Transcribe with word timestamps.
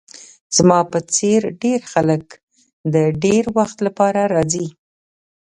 زما 0.57 0.79
په 0.91 0.99
څیر 1.13 1.41
ډیر 1.63 1.79
خلک 1.91 2.25
د 2.93 2.95
ډیر 3.23 3.43
وخت 3.57 3.77
لپاره 3.87 4.21
راځي 4.33 4.67